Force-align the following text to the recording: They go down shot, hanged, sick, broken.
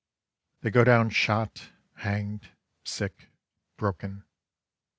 They 0.61 0.71
go 0.71 0.83
down 0.83 1.11
shot, 1.11 1.69
hanged, 1.97 2.49
sick, 2.83 3.29
broken. 3.77 4.23